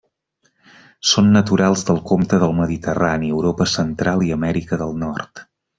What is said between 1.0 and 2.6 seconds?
Són naturals del compte del